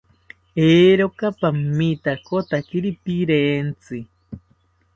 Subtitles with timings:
[0.67, 3.97] Eeroka pamitakotakiri pirentzi